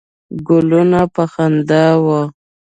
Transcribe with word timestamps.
ګلونه 0.47 1.01
په 1.13 1.23
خندا 1.31 1.85
وه. 2.05 2.21